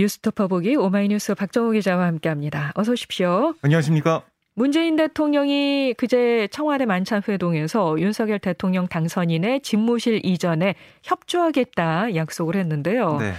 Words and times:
뉴스토퍼 0.00 0.48
보기 0.48 0.76
오마이뉴스 0.76 1.34
박정호 1.34 1.72
기자와 1.72 2.06
함께합니다. 2.06 2.72
어서 2.74 2.92
오십시오. 2.92 3.52
안녕하십니까? 3.60 4.22
문재인 4.54 4.96
대통령이 4.96 5.94
그제 5.96 6.48
청와대 6.50 6.86
만찬 6.86 7.22
회동에서 7.28 8.00
윤석열 8.00 8.38
대통령 8.38 8.88
당선인의 8.88 9.60
집무실 9.60 10.24
이전에 10.24 10.74
협조하겠다 11.02 12.14
약속을 12.14 12.56
했는데요. 12.56 13.18
네. 13.18 13.34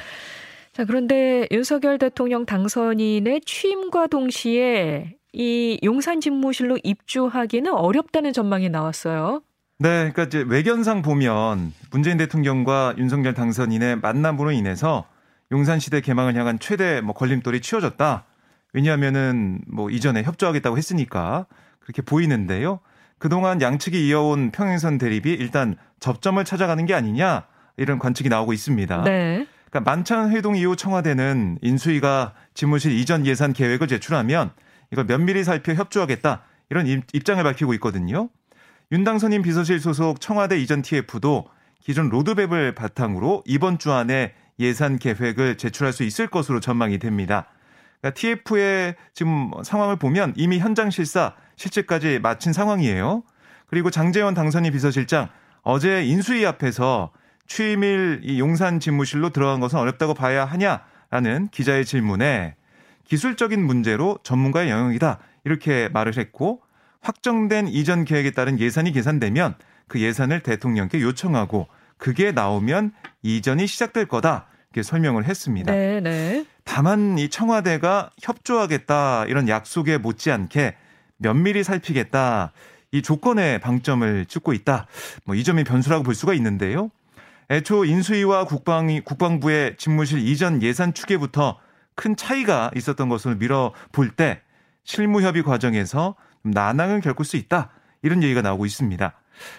자, 0.72 0.86
그런데 0.86 1.48
윤석열 1.52 1.98
대통령 1.98 2.46
당선인의 2.46 3.42
취임과 3.42 4.08
동시에 4.08 5.16
이 5.34 5.80
용산 5.84 6.22
집무실로 6.22 6.78
입주하기는 6.84 7.74
어렵다는 7.74 8.34
전망이 8.34 8.70
나왔어요. 8.70 9.42
네, 9.80 10.12
그러니까 10.12 10.24
이제 10.24 10.46
외견상 10.48 11.02
보면 11.02 11.74
문재인 11.90 12.18
대통령과 12.18 12.94
윤석열 13.00 13.34
당선인의 13.34 13.98
만남으로 13.98 14.52
인해서 14.52 15.08
용산시대 15.52 16.02
개망을 16.02 16.36
향한 16.36 16.60
최대 16.60 17.02
뭐 17.02 17.14
걸림돌이 17.14 17.62
치워졌다. 17.62 18.26
왜냐하면은 18.74 19.62
뭐 19.68 19.90
이전에 19.90 20.24
협조하겠다고 20.24 20.78
했으니까 20.78 21.46
그렇게 21.80 22.02
보이는데요. 22.02 22.80
그동안 23.18 23.62
양측이 23.62 24.08
이어온 24.08 24.52
평행선 24.52 24.98
대립이 24.98 25.32
일단 25.34 25.76
접점을 26.00 26.44
찾아가는 26.44 26.86
게 26.86 26.94
아니냐 26.94 27.46
이런 27.78 28.00
관측이 28.00 28.30
나오고 28.30 28.54
있습니다. 28.54 29.04
네. 29.04 29.46
그러니까 29.70 29.92
만찬 29.92 30.32
회동 30.32 30.56
이후 30.56 30.76
청와대는 30.76 31.60
인수위가 31.62 32.34
집무실 32.54 32.92
이전 32.94 33.26
예산 33.26 33.54
계획을 33.54 33.88
제출하면 33.88 34.52
이걸 34.92 35.06
면밀히 35.06 35.44
살펴 35.44 35.74
협조하겠다 35.74 36.44
이런 36.70 36.88
입장을 37.14 37.42
밝히고 37.44 37.74
있거든요. 37.76 38.30
윤당선인 38.92 39.42
비서실 39.42 39.80
소속 39.80 40.20
청와대 40.20 40.58
이전 40.58 40.82
TF도 40.82 41.48
기존 41.80 42.10
로드맵을 42.10 42.76
바탕으로 42.76 43.44
이번 43.46 43.80
주 43.80 43.92
안에 43.92 44.34
예산 44.62 44.98
계획을 44.98 45.58
제출할 45.58 45.94
수 45.94 46.04
있을 46.04 46.28
것으로 46.28 46.60
전망이 46.60 47.00
됩니다. 47.00 47.48
그러니까 48.02 48.20
TF의 48.20 48.96
지금 49.14 49.52
상황을 49.64 49.98
보면 49.98 50.34
이미 50.36 50.60
현장 50.60 50.90
실사 50.90 51.36
실제까지 51.56 52.20
마친 52.20 52.54
상황이에요. 52.54 53.24
그리고 53.68 53.90
장재원 53.90 54.34
당선인 54.34 54.72
비서실장 54.72 55.30
어제 55.62 56.04
인수위 56.04 56.46
앞에서 56.46 57.12
취임일 57.48 58.22
이 58.24 58.40
용산 58.40 58.80
집무실로 58.80 59.30
들어간 59.30 59.60
것은 59.60 59.78
어렵다고 59.78 60.14
봐야 60.14 60.46
하냐라는 60.46 61.50
기자의 61.52 61.86
질문에 61.86 62.56
기술적인 63.06 63.64
문제로 63.64 64.18
전문가의 64.24 64.70
영역이다 64.70 65.20
이렇게 65.44 65.90
말을 65.90 66.18
했고 66.18 66.62
확정된 67.02 67.68
이전 67.68 68.06
계획에 68.06 68.32
따른 68.32 68.60
예산이 68.60 68.92
계산되면 68.92 69.56
그 69.88 70.00
예산을 70.00 70.42
대통령께 70.42 71.02
요청하고 71.02 71.68
그게 71.98 72.32
나오면 72.32 72.94
이전이 73.22 73.68
시작될 73.68 74.06
거다 74.08 74.48
이렇게 74.72 74.84
설명을 74.84 75.26
했습니다. 75.26 75.72
네, 75.72 76.00
네. 76.00 76.46
다만 76.64 77.18
이 77.18 77.30
청와대가 77.30 78.10
협조하겠다 78.22 79.26
이런 79.28 79.48
약속에 79.50 79.98
못지않게 79.98 80.76
면밀히 81.18 81.64
살피겠다 81.64 82.52
이 82.94 83.02
조건에 83.02 83.58
방점을 83.60 84.26
찍고 84.26 84.54
있다. 84.54 84.88
뭐 85.26 85.36
이 85.36 85.44
점이 85.44 85.64
변수라고 85.64 86.04
볼 86.04 86.16
수가 86.16 86.34
있는데요. 86.36 86.90
애초 87.50 87.84
인수위와 87.84 88.46
국방이 88.46 89.02
국방부의 89.02 89.76
집무실 89.78 90.20
이전 90.20 90.62
예산 90.64 90.94
추계부터 90.94 91.60
큰 91.96 92.16
차이가 92.16 92.72
있었던 92.76 93.10
것으로 93.10 93.36
밀어 93.36 93.74
볼 93.92 94.12
때 94.16 94.42
실무 94.86 95.22
협의 95.22 95.44
과정에서 95.44 96.16
난항을 96.44 97.02
겪을 97.02 97.26
수 97.26 97.36
있다. 97.38 97.70
이런 98.04 98.24
얘기가 98.24 98.42
나오고 98.42 98.66
있습니다. 98.66 99.14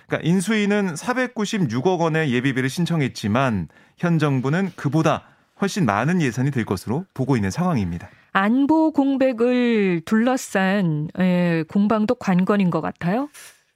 그러니까 0.06 0.28
인수위는 0.28 0.94
496억 0.94 2.00
원의 2.00 2.32
예비비를 2.32 2.68
신청했지만 2.68 3.68
현 3.96 4.18
정부는 4.18 4.72
그보다 4.76 5.24
훨씬 5.60 5.86
많은 5.86 6.20
예산이 6.20 6.50
될 6.50 6.64
것으로 6.64 7.06
보고 7.14 7.36
있는 7.36 7.50
상황입니다. 7.50 8.08
안보 8.32 8.92
공백을 8.92 10.02
둘러싼 10.04 11.08
예, 11.18 11.64
공방도 11.68 12.14
관건인 12.16 12.70
것 12.70 12.80
같아요. 12.80 13.28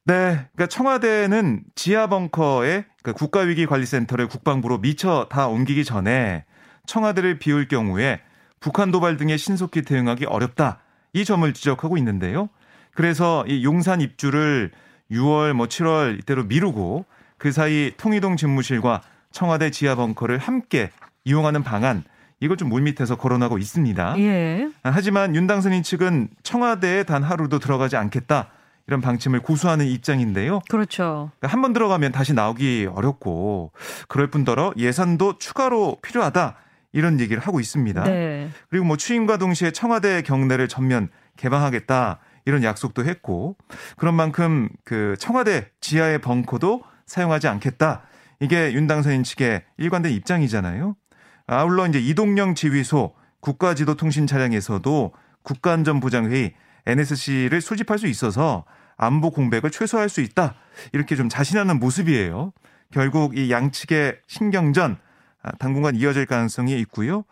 네, 0.04 0.46
그러니까 0.54 0.66
청와대는 0.68 1.64
지하 1.74 2.06
벙커에 2.06 2.84
그 3.02 3.12
국가위기관리센터를 3.12 4.28
국방부로 4.28 4.78
미처 4.78 5.26
다 5.30 5.48
옮기기 5.48 5.84
전에 5.84 6.44
청와대를 6.86 7.38
비울 7.38 7.68
경우에 7.68 8.20
북한 8.60 8.90
도발 8.90 9.16
등에 9.16 9.36
신속히 9.36 9.82
대응하기 9.82 10.26
어렵다 10.26 10.80
이 11.12 11.24
점을 11.24 11.52
지적하고 11.52 11.96
있는데요. 11.98 12.48
그래서 12.94 13.44
이 13.46 13.64
용산 13.64 14.00
입주를 14.00 14.70
6월 15.10 15.52
뭐 15.52 15.66
7월 15.66 16.18
이때로 16.18 16.44
미루고 16.44 17.04
그 17.38 17.52
사이 17.52 17.92
통이동 17.96 18.36
집무실과 18.36 19.02
청와대 19.30 19.70
지하 19.70 19.94
벙커를 19.94 20.38
함께 20.38 20.90
이용하는 21.24 21.62
방안 21.62 22.04
이걸 22.40 22.56
좀 22.56 22.68
물밑에서 22.68 23.16
거론하고 23.16 23.58
있습니다. 23.58 24.18
예. 24.18 24.68
하지만 24.82 25.34
윤 25.34 25.46
당선인 25.46 25.82
측은 25.82 26.28
청와대에 26.42 27.04
단 27.04 27.22
하루도 27.22 27.58
들어가지 27.58 27.96
않겠다. 27.96 28.50
이런 28.86 29.00
방침을 29.00 29.40
고수하는 29.40 29.86
입장인데요. 29.86 30.60
그렇죠. 30.68 31.30
그러니까 31.38 31.52
한번 31.52 31.72
들어가면 31.72 32.12
다시 32.12 32.34
나오기 32.34 32.88
어렵고 32.92 33.72
그럴 34.06 34.28
뿐더러 34.30 34.72
예산도 34.76 35.38
추가로 35.38 35.98
필요하다. 36.02 36.56
이런 36.92 37.20
얘기를 37.20 37.42
하고 37.42 37.58
있습니다. 37.60 38.04
네. 38.04 38.48
그리고 38.70 38.86
뭐 38.86 38.96
취임과 38.96 39.38
동시에 39.38 39.70
청와대 39.72 40.22
경내를 40.22 40.68
전면 40.68 41.08
개방하겠다. 41.36 42.18
이런 42.46 42.62
약속도 42.62 43.04
했고 43.04 43.56
그런 43.96 44.14
만큼 44.14 44.70
그 44.84 45.14
청와대 45.18 45.68
지하의 45.80 46.20
벙커도 46.20 46.82
사용하지 47.04 47.48
않겠다. 47.48 48.02
이게 48.40 48.72
윤 48.72 48.86
당선인 48.86 49.24
측의 49.24 49.64
일관된 49.76 50.12
입장이잖아요. 50.12 50.96
아울러 51.46 51.86
이제 51.86 51.98
이동영 52.00 52.54
지휘소 52.54 53.14
국가지도통신 53.40 54.26
차량에서도 54.26 55.12
국가안전보장회의 55.42 56.54
NSC를 56.86 57.60
수집할 57.60 57.98
수 57.98 58.06
있어서 58.06 58.64
안보 58.96 59.30
공백을 59.30 59.70
최소화할 59.70 60.08
수 60.08 60.20
있다. 60.20 60.54
이렇게 60.92 61.16
좀 61.16 61.28
자신하는 61.28 61.78
모습이에요. 61.78 62.52
결국 62.92 63.36
이 63.36 63.50
양측의 63.50 64.20
신경전 64.26 64.98
아, 65.42 65.50
당분간 65.58 65.96
이어질 65.96 66.26
가능성이 66.26 66.78
있고요. 66.80 67.24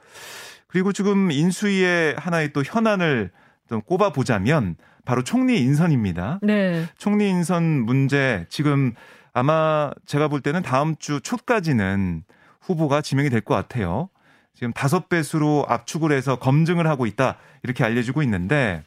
그리고 0.66 0.92
지금 0.92 1.30
인수위의 1.30 2.16
하나의 2.18 2.52
또 2.52 2.62
현안을 2.64 3.30
좀 3.68 3.80
꼽아 3.82 4.10
보자면 4.10 4.76
바로 5.04 5.22
총리 5.22 5.60
인선입니다. 5.60 6.40
네. 6.42 6.86
총리 6.98 7.28
인선 7.28 7.62
문제 7.84 8.46
지금 8.48 8.94
아마 9.32 9.90
제가 10.06 10.28
볼 10.28 10.40
때는 10.40 10.62
다음 10.62 10.96
주 10.96 11.20
초까지는 11.20 12.24
후보가 12.60 13.02
지명이 13.02 13.30
될 13.30 13.40
것 13.40 13.54
같아요. 13.54 14.08
지금 14.54 14.72
다섯 14.72 15.08
배수로 15.08 15.66
압축을 15.68 16.12
해서 16.12 16.36
검증을 16.36 16.86
하고 16.86 17.06
있다 17.06 17.36
이렇게 17.64 17.82
알려지고 17.84 18.22
있는데 18.22 18.82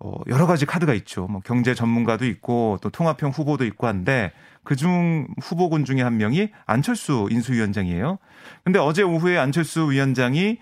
어, 0.00 0.14
여러 0.26 0.46
가지 0.48 0.66
카드가 0.66 0.92
있죠. 0.94 1.28
뭐 1.28 1.40
경제 1.44 1.74
전문가도 1.74 2.26
있고 2.26 2.78
또 2.82 2.90
통합형 2.90 3.30
후보도 3.30 3.64
있고 3.66 3.86
한데 3.86 4.32
그중 4.64 5.28
후보군 5.40 5.84
중에 5.84 6.02
한 6.02 6.16
명이 6.16 6.48
안철수 6.66 7.28
인수위원장이에요. 7.30 8.18
근데 8.64 8.80
어제 8.80 9.02
오후에 9.02 9.38
안철수 9.38 9.92
위원장이 9.92 10.58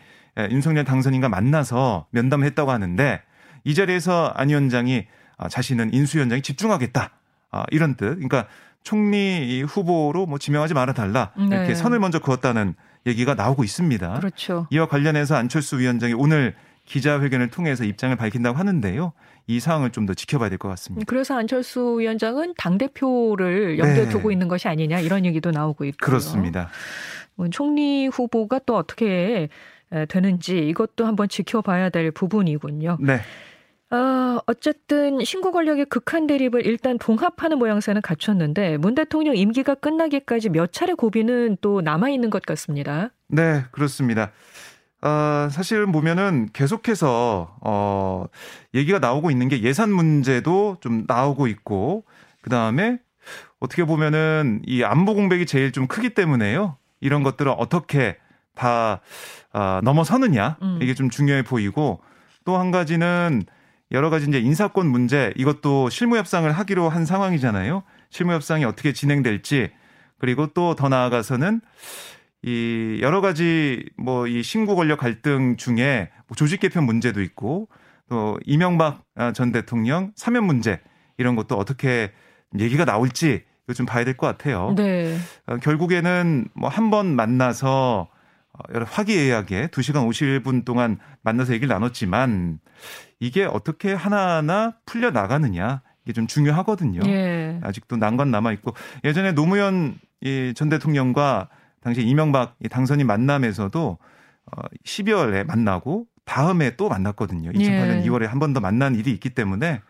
윤석열 0.50 0.84
당선인과 0.84 1.28
만나서 1.28 2.06
면담했다고 2.10 2.70
하는데 2.70 3.20
이 3.64 3.74
자리에서 3.74 4.32
안 4.34 4.48
위원장이 4.48 5.06
아, 5.36 5.48
자신은 5.48 5.92
인수위원장이 5.94 6.42
집중하겠다. 6.42 7.10
아, 7.50 7.64
이런 7.70 7.94
뜻. 7.96 8.14
그러니까 8.14 8.46
총리 8.82 9.62
후보로 9.62 10.26
뭐 10.26 10.38
지명하지 10.38 10.74
말아 10.74 10.92
달라. 10.92 11.32
이렇게 11.36 11.68
네. 11.68 11.74
선을 11.74 11.98
먼저 11.98 12.18
그었다는 12.18 12.74
얘기가 13.06 13.34
나오고 13.34 13.64
있습니다. 13.64 14.14
그렇죠. 14.14 14.66
이와 14.70 14.86
관련해서 14.86 15.36
안철수 15.36 15.78
위원장이 15.78 16.14
오늘 16.14 16.54
기자회견을 16.86 17.50
통해서 17.50 17.84
입장을 17.84 18.14
밝힌다고 18.16 18.58
하는데요. 18.58 19.12
이 19.46 19.60
상황을 19.60 19.90
좀 19.90 20.06
더 20.06 20.14
지켜봐야 20.14 20.48
될 20.48 20.58
것 20.58 20.68
같습니다. 20.70 21.04
그래서 21.06 21.36
안철수 21.36 21.96
위원장은 22.00 22.54
당 22.56 22.78
대표를 22.78 23.78
염두에 23.78 24.04
네. 24.04 24.08
두고 24.08 24.30
있는 24.32 24.48
것이 24.48 24.68
아니냐 24.68 25.00
이런 25.00 25.24
얘기도 25.24 25.50
나오고 25.50 25.84
있고요. 25.86 26.06
그렇습니다. 26.06 26.68
뭐 27.34 27.48
총리 27.48 28.06
후보가 28.06 28.60
또 28.66 28.76
어떻게 28.76 29.48
되는지 30.08 30.68
이것도 30.68 31.06
한번 31.06 31.28
지켜봐야 31.28 31.90
될 31.90 32.10
부분이군요. 32.10 32.98
네. 33.00 33.20
어, 33.92 34.38
어쨌든 34.46 35.24
신구 35.24 35.50
권력의 35.50 35.86
극한 35.86 36.28
대립을 36.28 36.64
일단 36.64 36.96
봉합하는 36.96 37.58
모양새는 37.58 38.02
갖췄는데 38.02 38.76
문 38.76 38.94
대통령 38.94 39.36
임기가 39.36 39.74
끝나기까지 39.74 40.48
몇 40.48 40.72
차례 40.72 40.94
고비는 40.94 41.56
또 41.60 41.80
남아 41.80 42.10
있는 42.10 42.30
것 42.30 42.42
같습니다. 42.42 43.10
네, 43.26 43.64
그렇습니다. 43.72 44.30
어, 45.02 45.48
사실 45.50 45.86
보면은 45.86 46.50
계속해서 46.52 47.56
어, 47.62 48.26
얘기가 48.74 49.00
나오고 49.00 49.30
있는 49.30 49.48
게 49.48 49.62
예산 49.62 49.90
문제도 49.90 50.76
좀 50.80 51.04
나오고 51.08 51.48
있고 51.48 52.04
그 52.42 52.50
다음에 52.50 52.98
어떻게 53.58 53.84
보면은 53.84 54.62
이 54.66 54.84
안보 54.84 55.14
공백이 55.14 55.46
제일 55.46 55.72
좀 55.72 55.86
크기 55.88 56.10
때문에요. 56.10 56.76
이런 57.00 57.22
것들을 57.22 57.52
어떻게 57.56 58.18
다 58.60 59.00
어, 59.52 59.80
넘어서느냐 59.82 60.58
음. 60.62 60.78
이게 60.82 60.92
좀 60.94 61.08
중요해 61.08 61.42
보이고 61.44 62.02
또 62.44 62.58
한 62.58 62.70
가지는 62.70 63.42
여러 63.90 64.10
가지 64.10 64.26
이제 64.28 64.38
인사권 64.38 64.86
문제 64.86 65.32
이것도 65.36 65.88
실무 65.88 66.16
협상을 66.18 66.50
하기로 66.52 66.88
한 66.90 67.04
상황이잖아요. 67.06 67.82
실무 68.10 68.32
협상이 68.32 68.64
어떻게 68.64 68.92
진행될지 68.92 69.70
그리고 70.18 70.46
또 70.48 70.74
더 70.74 70.88
나아가서는 70.88 71.60
이 72.42 72.98
여러 73.02 73.20
가지 73.20 73.84
뭐 73.96 74.26
이 74.26 74.42
신구 74.42 74.76
권력 74.76 75.00
갈등 75.00 75.56
중에 75.56 76.10
뭐 76.28 76.36
조직 76.36 76.60
개편 76.60 76.84
문제도 76.84 77.20
있고 77.22 77.68
또 78.08 78.38
이명박 78.44 79.02
전 79.34 79.52
대통령 79.52 80.12
사면 80.16 80.44
문제 80.44 80.80
이런 81.18 81.34
것도 81.36 81.56
어떻게 81.56 82.12
얘기가 82.58 82.84
나올지 82.84 83.42
좀 83.76 83.86
봐야 83.86 84.04
될 84.04 84.16
것 84.16 84.26
같아요. 84.26 84.74
네. 84.76 85.16
어, 85.46 85.56
결국에는 85.58 86.48
뭐 86.54 86.68
한 86.68 86.90
번 86.90 87.14
만나서 87.14 88.08
화기애애하게 88.52 89.68
2시간 89.68 90.08
51분 90.08 90.64
동안 90.64 90.98
만나서 91.22 91.52
얘기를 91.54 91.68
나눴지만 91.68 92.58
이게 93.18 93.44
어떻게 93.44 93.92
하나하나 93.92 94.76
풀려 94.86 95.10
나가느냐 95.10 95.82
이게 96.04 96.12
좀 96.12 96.26
중요하거든요. 96.26 97.00
예. 97.06 97.60
아직도 97.62 97.96
난관 97.96 98.30
남아 98.30 98.52
있고 98.52 98.74
예전에 99.04 99.32
노무현 99.32 99.98
전 100.54 100.68
대통령과 100.68 101.48
당시 101.82 102.02
이명박 102.02 102.56
당선인 102.70 103.06
만남에서도 103.06 103.98
12월에 104.84 105.42
어, 105.42 105.44
만나고 105.44 106.06
다음에 106.24 106.76
또 106.76 106.88
만났거든요. 106.88 107.50
2008년 107.52 108.00
예. 108.00 108.04
2월에 108.04 108.26
한 108.26 108.38
번 108.38 108.52
더 108.52 108.60
만난 108.60 108.94
일이 108.94 109.10
있기 109.12 109.30
때문에 109.30 109.80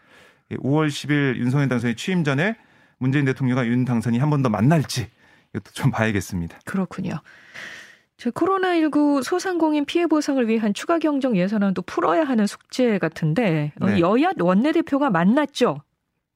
5월 0.53 0.89
10일 0.89 1.37
윤석열 1.37 1.69
당선인 1.69 1.97
취임 1.97 2.25
전에 2.25 2.57
문재인 2.99 3.25
대통령과 3.25 3.67
윤 3.67 3.85
당선이 3.85 4.19
한 4.19 4.31
번 4.31 4.43
더 4.43 4.49
만날지 4.49 5.09
이것도 5.55 5.73
좀 5.73 5.91
봐야겠습니다. 5.91 6.59
그렇군요. 6.65 7.15
코로나19 8.29 9.23
소상공인 9.23 9.87
피해 9.87 10.07
보상을 10.07 10.47
위한 10.47 10.75
추가 10.75 10.99
경정 10.99 11.37
예산안도 11.37 11.83
풀어야 11.83 12.25
하는 12.25 12.47
숙제 12.47 12.99
같은데 12.99 13.73
어, 13.81 13.87
네. 13.87 14.01
여야 14.01 14.33
원내대표가 14.39 15.11
만났죠. 15.11 15.83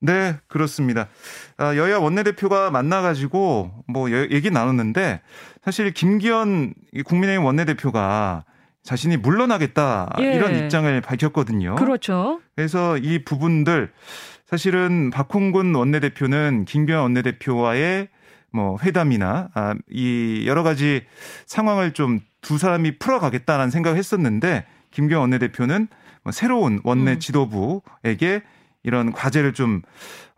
네, 0.00 0.36
그렇습니다. 0.48 1.08
아, 1.56 1.76
여야 1.76 1.98
원내대표가 1.98 2.70
만나가지고 2.70 3.70
뭐 3.86 4.10
얘기 4.10 4.50
나눴는데 4.50 5.22
사실 5.62 5.92
김기현 5.92 6.74
국민의힘 7.04 7.44
원내대표가 7.44 8.44
자신이 8.82 9.16
물러나겠다 9.16 10.10
예. 10.20 10.34
이런 10.34 10.56
입장을 10.56 11.00
밝혔거든요. 11.00 11.76
그렇죠. 11.76 12.40
그래서 12.54 12.98
이 12.98 13.24
부분들 13.24 13.90
사실은 14.46 15.10
박홍근 15.10 15.74
원내대표는 15.74 16.66
김기현 16.66 17.00
원내대표와의 17.00 18.08
뭐 18.54 18.78
회담이나 18.82 19.50
아, 19.54 19.74
이 19.90 20.44
여러 20.46 20.62
가지 20.62 21.02
상황을 21.46 21.92
좀 21.92 22.20
두 22.44 22.58
사람이 22.58 22.98
풀어가겠다라는 22.98 23.70
생각을 23.70 23.98
했었는데 23.98 24.66
김기현 24.92 25.20
원내대표는 25.22 25.88
뭐 26.22 26.30
새로운 26.32 26.80
원내 26.84 27.12
음. 27.14 27.18
지도부에게 27.18 28.42
이런 28.84 29.12
과제를 29.12 29.54
좀 29.54 29.82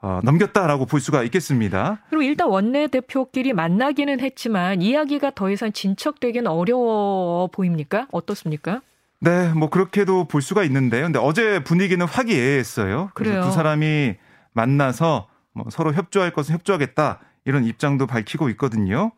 어, 0.00 0.20
넘겼다라고 0.22 0.86
볼 0.86 1.00
수가 1.00 1.24
있겠습니다. 1.24 1.98
그리고 2.08 2.22
일단 2.22 2.48
원내 2.48 2.86
대표끼리 2.88 3.52
만나기는 3.52 4.20
했지만 4.20 4.80
이야기가 4.80 5.32
더 5.34 5.50
이상 5.50 5.72
진척되기는 5.72 6.46
어려워 6.46 7.48
보입니까? 7.48 8.06
어떻습니까? 8.12 8.82
네, 9.18 9.48
뭐 9.48 9.68
그렇게도 9.68 10.26
볼 10.28 10.42
수가 10.42 10.62
있는데요. 10.64 11.04
근데 11.04 11.18
어제 11.18 11.62
분위기는 11.64 12.04
화기애애했어요. 12.06 13.10
그래서 13.14 13.34
그래요. 13.34 13.44
두 13.44 13.52
사람이 13.52 14.14
만나서 14.52 15.28
뭐 15.52 15.64
서로 15.70 15.92
협조할 15.92 16.32
것은 16.32 16.54
협조하겠다 16.54 17.18
이런 17.46 17.64
입장도 17.64 18.06
밝히고 18.06 18.50
있거든요. 18.50 19.12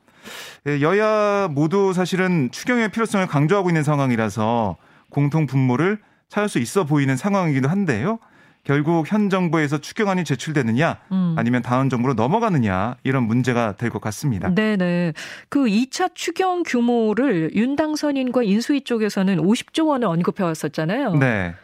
예, 0.67 0.81
여야 0.81 1.49
모두 1.51 1.93
사실은 1.93 2.51
추경의 2.53 2.91
필요성을 2.91 3.27
강조하고 3.27 3.71
있는 3.71 3.83
상황이라서 3.83 4.77
공통 5.11 5.47
분모를 5.47 5.99
찾을 6.29 6.49
수 6.49 6.59
있어 6.59 6.85
보이는 6.85 7.17
상황이기도 7.17 7.69
한데요. 7.69 8.19
결국 8.65 9.11
현 9.11 9.31
정부에서 9.31 9.79
추경안이 9.79 10.25
제출되느냐 10.25 10.99
음. 11.11 11.35
아니면 11.39 11.63
다음 11.63 11.89
정부로 11.89 12.13
넘어가느냐 12.13 12.97
이런 13.03 13.23
문제가 13.23 13.77
될 13.77 13.89
것 13.89 14.03
같습니다. 14.03 14.55
네네. 14.55 15.15
그 15.49 15.61
2차 15.65 16.11
추경 16.15 16.65
규모를 16.65 17.51
윤 17.55 17.77
당선인과 17.77 18.43
인수위 18.43 18.83
쪽에서는 18.83 19.39
50조 19.39 19.89
원을 19.89 20.07
언급해 20.09 20.45
왔었잖아요. 20.45 21.15
네. 21.15 21.55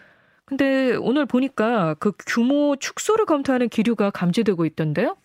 근데 0.46 0.94
오늘 0.96 1.26
보니까 1.26 1.94
그 1.98 2.12
규모 2.26 2.76
축소를 2.76 3.26
검토하는 3.26 3.68
기류가 3.68 4.10
감지되고 4.10 4.64
있던데요? 4.64 5.16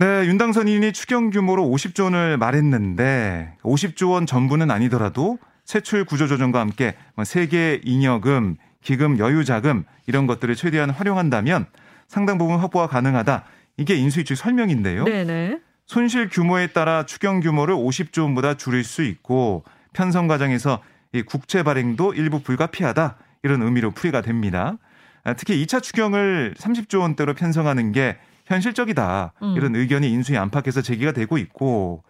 네, 0.00 0.26
윤 0.26 0.38
당선인이 0.38 0.92
추경 0.92 1.30
규모로 1.30 1.64
50조 1.64 2.04
원을 2.04 2.38
말했는데 2.38 3.54
50조 3.64 4.12
원 4.12 4.26
전부는 4.26 4.70
아니더라도 4.70 5.40
세출 5.64 6.04
구조조정과 6.04 6.60
함께 6.60 6.94
뭐 7.16 7.24
세계 7.24 7.80
잉여금, 7.82 8.58
기금, 8.80 9.18
여유자금 9.18 9.82
이런 10.06 10.28
것들을 10.28 10.54
최대한 10.54 10.90
활용한다면 10.90 11.66
상당 12.06 12.38
부분 12.38 12.60
확보가 12.60 12.86
가능하다. 12.86 13.42
이게 13.76 13.96
인수위 13.96 14.24
측 14.24 14.36
설명인데요. 14.36 15.02
네네. 15.02 15.58
손실 15.84 16.28
규모에 16.28 16.68
따라 16.68 17.04
추경 17.04 17.40
규모를 17.40 17.74
50조 17.74 18.22
원보다 18.22 18.54
줄일 18.54 18.84
수 18.84 19.02
있고 19.02 19.64
편성 19.94 20.28
과정에서 20.28 20.80
이 21.12 21.22
국채 21.22 21.64
발행도 21.64 22.14
일부 22.14 22.40
불가피하다. 22.40 23.16
이런 23.42 23.62
의미로 23.62 23.90
풀이가 23.90 24.20
됩니다. 24.20 24.78
아, 25.24 25.34
특히 25.34 25.60
2차 25.64 25.82
추경을 25.82 26.54
30조 26.56 27.00
원대로 27.00 27.34
편성하는 27.34 27.90
게 27.90 28.16
현실적이다. 28.48 29.32
음. 29.42 29.54
이런 29.56 29.76
의견이 29.76 30.10
인수위 30.10 30.36
안팎에서 30.36 30.82
제기가 30.82 31.12
되고 31.12 31.38
있고 31.38 32.02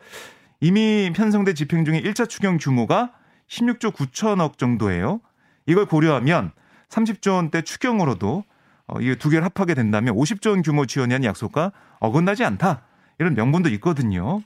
이미 0.60 1.12
편성돼 1.14 1.54
집행 1.54 1.84
중인 1.84 2.02
1차 2.04 2.28
추경 2.28 2.58
규모가 2.58 3.12
16조 3.48 3.92
9천억 3.92 4.58
정도예요. 4.58 5.20
이걸 5.66 5.86
고려하면 5.86 6.52
30조 6.88 7.34
원대 7.34 7.62
추경으로도 7.62 8.44
어, 8.86 9.00
이게 9.00 9.14
두 9.16 9.28
개를 9.28 9.44
합하게 9.44 9.74
된다면 9.74 10.14
50조 10.14 10.50
원 10.50 10.62
규모 10.62 10.86
지원이 10.86 11.12
한 11.12 11.24
약속과 11.24 11.72
어긋나지 12.00 12.44
않다. 12.44 12.82
이런 13.18 13.34
명분도 13.34 13.68
있거든요. 13.70 14.40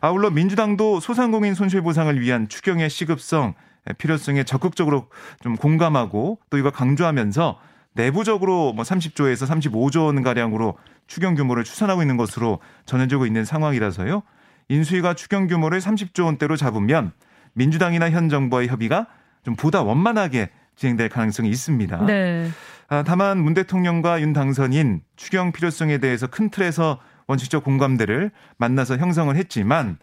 아울러 0.00 0.30
민주당도 0.30 1.00
소상공인 1.00 1.54
손실보상을 1.54 2.20
위한 2.20 2.48
추경의 2.48 2.90
시급성, 2.90 3.54
필요성에 3.98 4.44
적극적으로 4.44 5.08
좀 5.42 5.56
공감하고 5.56 6.38
또 6.50 6.58
이걸 6.58 6.70
강조하면서 6.70 7.58
내부적으로 7.94 8.72
뭐 8.72 8.84
30조에서 8.84 9.46
35조 9.46 10.06
원 10.06 10.22
가량으로 10.22 10.78
추경 11.06 11.34
규모를 11.34 11.64
추산하고 11.64 12.02
있는 12.02 12.16
것으로 12.16 12.60
전해지고 12.86 13.26
있는 13.26 13.44
상황이라서요. 13.44 14.22
인수위가 14.68 15.14
추경 15.14 15.48
규모를 15.48 15.80
30조 15.80 16.24
원대로 16.24 16.56
잡으면 16.56 17.12
민주당이나 17.54 18.10
현 18.10 18.28
정부와의 18.28 18.68
협의가 18.68 19.06
좀 19.44 19.56
보다 19.56 19.82
원만하게 19.82 20.50
진행될 20.76 21.08
가능성이 21.08 21.50
있습니다. 21.50 22.06
네. 22.06 22.48
아, 22.88 23.02
다만 23.04 23.38
문 23.42 23.54
대통령과 23.54 24.20
윤 24.20 24.32
당선인 24.32 25.02
추경 25.16 25.52
필요성에 25.52 25.98
대해서 25.98 26.26
큰 26.26 26.50
틀에서 26.50 27.00
원칙적 27.26 27.62
공감대를 27.64 28.30
만나서 28.56 28.96
형성을 28.96 29.34
했지만 29.36 29.98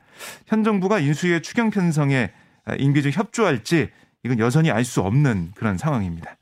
현 0.45 0.63
정부가 0.63 0.99
인수위의 0.99 1.41
추경 1.41 1.69
편성에 1.69 2.31
인기적 2.77 3.17
협조할지 3.17 3.89
이건 4.23 4.39
여전히 4.39 4.71
알 4.71 4.83
수 4.83 5.01
없는 5.01 5.51
그런 5.55 5.77
상황입니다. 5.77 6.35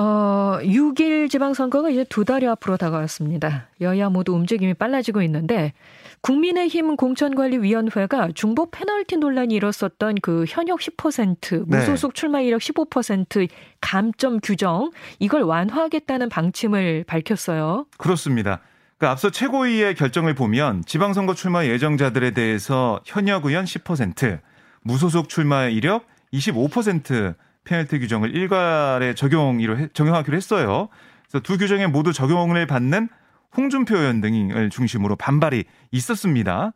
어, 0.00 0.58
6일 0.62 1.28
지방선거가 1.28 1.90
이제 1.90 2.04
두 2.08 2.24
달여 2.24 2.52
앞으로 2.52 2.76
다가왔습니다. 2.76 3.66
여야 3.80 4.08
모두 4.08 4.32
움직임이 4.32 4.72
빨라지고 4.72 5.22
있는데 5.22 5.72
국민의힘 6.20 6.96
공천관리위원회가 6.96 8.28
중보 8.34 8.70
페널티 8.70 9.16
논란이 9.16 9.54
일었었던 9.54 10.16
그 10.22 10.44
현역 10.48 10.78
10% 10.78 11.66
무소속 11.66 12.12
네. 12.12 12.20
출마 12.20 12.40
이력 12.40 12.60
15% 12.60 13.48
감점 13.80 14.38
규정 14.40 14.92
이걸 15.18 15.42
완화하겠다는 15.42 16.28
방침을 16.28 17.04
밝혔어요. 17.08 17.86
그렇습니다. 17.96 18.60
그 18.98 19.08
앞서 19.08 19.30
최고위의 19.30 19.96
결정을 19.96 20.34
보면 20.34 20.84
지방선거 20.86 21.34
출마 21.34 21.64
예정자들에 21.64 22.32
대해서 22.32 23.00
현역 23.04 23.46
의원 23.46 23.64
10%, 23.64 24.38
무소속 24.82 25.28
출마 25.28 25.66
이력 25.66 26.04
25% 26.32 27.34
페널티 27.68 27.98
규정을 27.98 28.34
일괄에 28.34 29.12
적용이로 29.14 29.88
적용하기로 29.88 30.34
했어요. 30.36 30.88
그래서 31.28 31.42
두 31.42 31.58
규정에 31.58 31.86
모두 31.86 32.14
적용을 32.14 32.66
받는 32.66 33.10
홍준표 33.56 33.96
의원 33.96 34.22
등을 34.22 34.70
중심으로 34.70 35.16
반발이 35.16 35.64
있었습니다. 35.92 36.72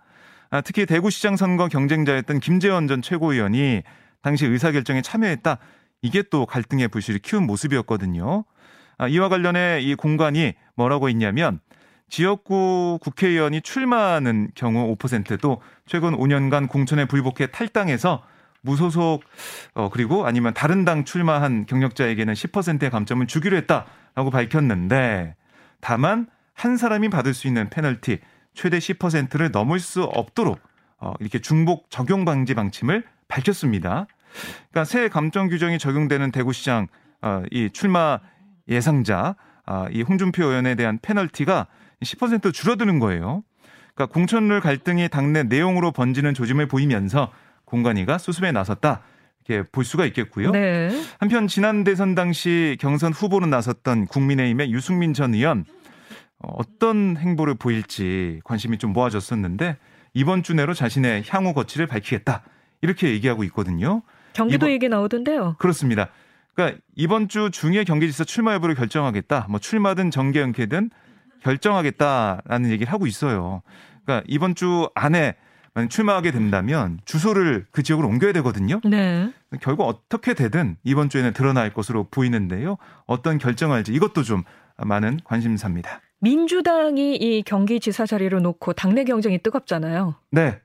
아, 0.51 0.61
특히 0.61 0.85
대구시장 0.85 1.37
선거 1.37 1.69
경쟁자였던 1.69 2.41
김재원 2.41 2.89
전 2.89 3.01
최고위원이 3.01 3.83
당시 4.21 4.45
의사결정에 4.45 5.01
참여했다. 5.01 5.57
이게 6.03 6.23
또 6.31 6.45
갈등의 6.45 6.89
불씨를 6.89 7.21
키운 7.21 7.47
모습이었거든요. 7.47 8.45
아, 8.99 9.09
이와 9.09 9.31
관련해 9.31 9.81
이 9.81 9.95
공간이 9.95 10.53
뭐라고 10.75 11.09
있냐면 11.09 11.61
지역구 12.11 12.99
국회의원이 13.01 13.63
출마하는 13.63 14.51
경우 14.55 14.95
5%도 14.97 15.63
최근 15.87 16.15
5년간 16.15 16.69
공천에 16.69 17.07
불복해 17.07 17.47
탈당해서 17.51 18.23
무소속 18.63 19.23
어 19.75 19.89
그리고 19.91 20.27
아니면 20.27 20.55
다른 20.55 20.85
당 20.85 21.05
출마한 21.05 21.67
경력자에게는 21.67 22.35
10%의 22.35 22.91
감점을 22.91 23.27
주기로 23.27 23.57
했다라고 23.59 24.31
밝혔는데 24.31 25.35
다만 25.81 26.27
한 26.55 26.77
사람이 26.77 27.09
받을 27.09 27.35
수 27.35 27.47
있는 27.47 27.69
페널티 27.71 28.19
최대 28.55 28.79
10%를 28.79 29.51
넘을 29.51 29.79
수 29.81 30.05
없도록 30.05 30.61
어 30.99 31.13
이렇게 31.21 31.41
중복 31.41 31.91
적용 31.91 32.25
방지 32.25 32.55
방침을 32.55 33.05
밝혔습니다. 33.29 34.07
그러니까 34.71 34.85
새 34.85 35.09
감점 35.09 35.49
규정이 35.49 35.79
적용되는 35.79 36.31
대구시장 36.31 36.89
어 37.21 37.43
이 37.51 37.71
출마 37.73 38.19
예상자 38.69 39.37
아, 39.65 39.87
이 39.91 40.03
홍준표 40.03 40.45
의원에 40.45 40.75
대한 40.75 40.99
페널티가 41.01 41.67
10% 42.03 42.53
줄어드는 42.53 42.99
거예요. 42.99 43.45
그러니까 43.95 44.13
공천룰 44.13 44.61
갈등이 44.61 45.09
당내 45.09 45.45
내용으로 45.45 45.93
번지는 45.93 46.35
조짐을 46.35 46.67
보이면서 46.67 47.31
공관위가 47.73 48.19
수습에 48.19 48.53
나섰다. 48.53 49.01
이렇게 49.45 49.69
볼 49.73 49.85
수가 49.85 50.05
있겠고요. 50.07 50.51
네. 50.51 50.91
한편 51.19 51.49
지난 51.49 51.85
대선 51.85 52.15
당시 52.15 52.77
경선 52.79 53.13
후보로 53.13 53.47
나섰던 53.47 54.07
국민의힘의 54.07 54.71
유승민 54.71 55.15
전 55.15 55.35
의원 55.35 55.65
어, 56.39 56.53
어떤 56.59 57.17
행보를 57.17 57.55
보일지 57.55 58.41
관심이 58.45 58.77
좀 58.79 58.93
모아졌었는데 58.93 59.79
이번 60.13 60.43
주 60.43 60.55
내로 60.55 60.75
자신의 60.75 61.25
향후 61.29 61.55
거취를 61.55 61.87
밝히겠다. 61.87 62.43
이렇게 62.83 63.09
얘기하고 63.11 63.43
있거든요. 63.45 64.03
경기도 64.35 64.67
이번, 64.67 64.71
얘기 64.71 64.89
나오던데요. 64.89 65.57
그렇습니다. 65.59 66.11
그러니까 66.55 66.79
이번 66.95 67.29
주 67.29 67.51
중에 67.51 67.85
경기지사 67.85 68.25
출마 68.25 68.53
여부를 68.55 68.75
결정하겠다. 68.75 69.47
뭐 69.49 69.59
출마든 69.59 70.11
정계 70.11 70.41
연계든 70.41 70.91
결정하겠다라는 71.43 72.71
얘기를 72.71 72.93
하고 72.93 73.07
있어요. 73.07 73.63
그러니까 74.05 74.25
이번 74.29 74.55
주 74.55 74.91
안에 74.95 75.37
만약 75.75 75.89
출마하게 75.89 76.33
된다면 76.33 77.01
주소를 77.05 77.67
그 77.71 77.83
지역으로 77.83 78.09
옮겨야 78.09 78.33
되거든요. 78.35 78.81
네. 78.85 79.33
결국 79.61 79.85
어떻게 79.85 80.35
되든 80.35 80.77
이번 80.85 81.09
주에는 81.09 81.33
드러날 81.33 81.73
것으로 81.73 82.09
보이는데요. 82.11 82.77
어떤 83.07 83.39
결정할지 83.39 83.93
이것도 83.93 84.23
좀 84.23 84.43
많은 84.77 85.21
관심사입니다. 85.25 86.01
민주당이 86.21 87.17
이 87.17 87.43
경기지사 87.43 88.07
자리를 88.07 88.41
놓고 88.41 88.75
당내 88.75 89.05
경쟁이 89.05 89.39
뜨겁잖아요. 89.39 90.15
네. 90.31 90.61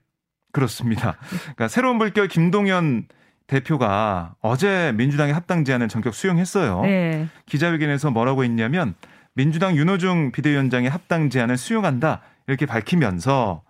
그렇습니다. 0.51 1.17
그러니까 1.41 1.67
새로운 1.67 1.97
물결 1.97 2.27
김동연 2.27 3.07
대표가 3.47 4.35
어제 4.41 4.91
민주당의 4.95 5.33
합당 5.33 5.63
제안을 5.63 5.87
전격 5.87 6.13
수용했어요. 6.13 6.81
네. 6.81 7.27
기자회견에서 7.45 8.11
뭐라고 8.11 8.43
했냐면 8.43 8.93
민주당 9.33 9.75
윤호중 9.75 10.31
비대위원장의 10.31 10.89
합당 10.89 11.29
제안을 11.29 11.57
수용한다 11.57 12.21
이렇게 12.47 12.65
밝히면서 12.65 13.63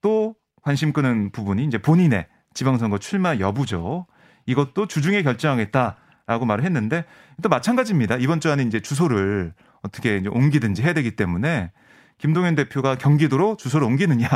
또 0.00 0.36
관심 0.66 0.92
끄는 0.92 1.30
부분이 1.30 1.64
이제 1.64 1.78
본인의 1.78 2.26
지방선거 2.52 2.98
출마 2.98 3.36
여부죠. 3.38 4.04
이것도 4.46 4.88
주중에 4.88 5.22
결정하겠다라고 5.22 6.44
말을 6.44 6.64
했는데 6.64 7.04
또 7.40 7.48
마찬가지입니다. 7.48 8.16
이번 8.16 8.40
주 8.40 8.50
안에 8.50 8.64
이제 8.64 8.80
주소를 8.80 9.54
어떻게 9.82 10.16
이제 10.16 10.28
옮기든지 10.28 10.82
해야 10.82 10.92
되기 10.92 11.14
때문에 11.14 11.70
김동연 12.18 12.56
대표가 12.56 12.98
경기도로 12.98 13.56
주소를 13.56 13.86
옮기느냐 13.86 14.26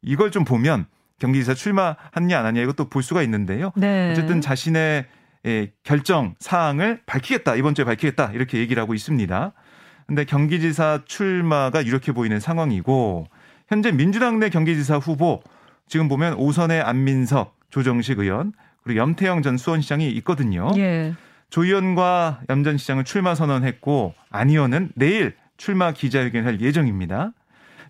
이걸 0.00 0.30
좀 0.30 0.46
보면 0.46 0.86
경기지사 1.18 1.52
출마하느냐 1.52 2.38
안 2.38 2.46
하냐 2.46 2.62
이것도 2.62 2.88
볼 2.88 3.02
수가 3.02 3.22
있는데요. 3.24 3.72
네. 3.76 4.12
어쨌든 4.12 4.40
자신의 4.40 5.04
예, 5.44 5.72
결정 5.82 6.36
사항을 6.38 7.02
밝히겠다 7.04 7.54
이번 7.54 7.74
주에 7.74 7.84
밝히겠다 7.84 8.32
이렇게 8.32 8.60
얘기를 8.60 8.82
하고 8.82 8.94
있습니다. 8.94 9.52
근데 10.06 10.24
경기지사 10.24 11.02
출마가 11.04 11.82
이렇게 11.82 12.12
보이는 12.12 12.40
상황이고 12.40 13.26
현재 13.68 13.92
민주당 13.92 14.38
내 14.38 14.48
경기지사 14.48 14.96
후보 14.96 15.42
지금 15.88 16.08
보면 16.08 16.34
오선의 16.34 16.82
안민석, 16.82 17.56
조정식 17.70 18.18
의원 18.18 18.52
그리고 18.82 19.00
염태영 19.00 19.42
전 19.42 19.56
수원시장이 19.56 20.08
있거든요. 20.10 20.70
예. 20.76 21.14
조 21.50 21.64
의원과 21.64 22.42
염 22.48 22.64
전 22.64 22.76
시장은 22.76 23.04
출마 23.04 23.34
선언했고 23.34 24.14
안 24.30 24.50
의원은 24.50 24.90
내일 24.94 25.36
출마 25.56 25.92
기자회견할 25.92 26.60
예정입니다. 26.60 27.32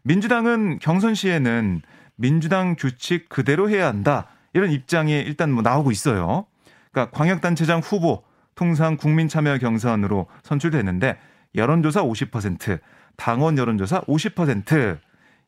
민주당은 0.03 0.79
경선 0.81 1.15
시에는 1.15 1.83
민주당 2.17 2.76
규칙 2.76 3.29
그대로 3.29 3.69
해야 3.69 3.88
한다. 3.88 4.26
이런 4.53 4.71
입장이 4.71 5.12
일단 5.12 5.50
뭐 5.53 5.62
나오고 5.62 5.91
있어요. 5.91 6.47
그러니까 6.93 7.17
광역단체장 7.17 7.81
후보 7.81 8.23
통상 8.55 8.97
국민 8.97 9.29
참여 9.29 9.59
경선으로 9.59 10.26
선출되는데 10.43 11.19
여론조사 11.55 12.03
50%, 12.03 12.79
당원 13.17 13.59
여론조사 13.59 14.03
50% 14.03 14.99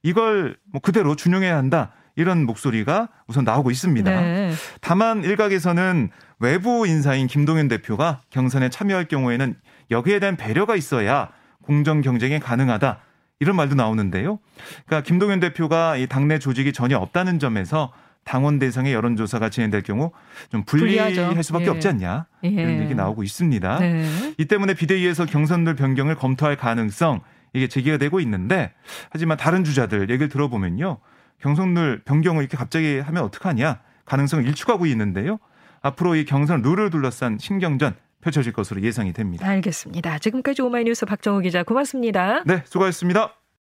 이걸 0.02 0.56
뭐 0.64 0.80
그대로 0.80 1.16
준용해야 1.16 1.56
한다. 1.56 1.92
이런 2.18 2.46
목소리가 2.46 3.08
우선 3.28 3.44
나오고 3.44 3.70
있습니다. 3.70 4.10
네. 4.10 4.52
다만 4.80 5.22
일각에서는 5.22 6.10
외부 6.40 6.84
인사인 6.84 7.28
김동연 7.28 7.68
대표가 7.68 8.22
경선에 8.30 8.70
참여할 8.70 9.06
경우에는 9.06 9.54
여기에 9.92 10.18
대한 10.18 10.36
배려가 10.36 10.74
있어야 10.74 11.30
공정 11.62 12.00
경쟁이 12.00 12.40
가능하다. 12.40 12.98
이런 13.38 13.54
말도 13.54 13.76
나오는데요. 13.76 14.40
그러니까 14.86 15.06
김동연 15.06 15.38
대표가 15.38 15.96
이 15.96 16.08
당내 16.08 16.40
조직이 16.40 16.72
전혀 16.72 16.98
없다는 16.98 17.38
점에서 17.38 17.92
당원 18.24 18.58
대상의 18.58 18.92
여론조사가 18.94 19.48
진행될 19.48 19.84
경우 19.84 20.10
좀 20.50 20.64
불리할 20.64 21.14
불리하죠. 21.14 21.40
수밖에 21.42 21.66
예. 21.66 21.68
없지 21.68 21.86
않냐 21.86 22.26
예. 22.42 22.48
이런 22.48 22.82
얘기 22.82 22.96
나오고 22.96 23.22
있습니다. 23.22 23.78
네. 23.78 24.34
이 24.38 24.44
때문에 24.44 24.74
비대위에서 24.74 25.24
경선들 25.24 25.76
변경을 25.76 26.16
검토할 26.16 26.56
가능성 26.56 27.20
이게 27.52 27.68
제기가 27.68 27.96
되고 27.96 28.18
있는데 28.18 28.72
하지만 29.10 29.36
다른 29.36 29.62
주자들 29.62 30.10
얘기를 30.10 30.28
들어보면요 30.28 30.98
경선룰 31.40 32.02
변경을 32.04 32.42
이렇게 32.42 32.56
갑자기 32.56 32.98
하면 32.98 33.22
어떡하냐 33.24 33.80
가능성을 34.04 34.46
일축하고 34.46 34.86
있는데요. 34.86 35.38
앞으로 35.80 36.16
이 36.16 36.24
경선 36.24 36.62
룰을 36.62 36.90
둘러싼 36.90 37.38
신경전 37.38 37.94
펼쳐질 38.20 38.52
것으로 38.52 38.82
예상이 38.82 39.12
됩니다. 39.12 39.46
알겠습니다. 39.46 40.18
지금까지 40.18 40.62
오마이뉴스 40.62 41.06
박정우 41.06 41.40
기자 41.40 41.62
고맙습니다. 41.62 42.42
네, 42.44 42.62
수고하셨습니다. 42.66 43.37